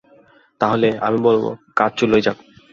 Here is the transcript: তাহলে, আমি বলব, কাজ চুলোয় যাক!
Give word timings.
তাহলে, 0.61 0.89
আমি 0.99 1.19
বলব, 1.27 1.43
কাজ 1.77 1.91
চুলোয় 1.99 2.23
যাক! 2.25 2.37